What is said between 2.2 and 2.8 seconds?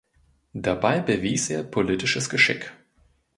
Geschick.